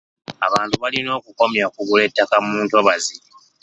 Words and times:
Abantu 0.47 0.75
balina 0.83 1.09
okukomya 1.19 1.61
okugula 1.69 2.01
ettaka 2.07 2.35
mu 2.45 2.53
ntobazi. 2.65 3.15